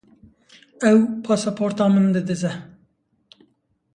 [0.93, 0.97] Ew
[1.27, 2.51] passworda min didize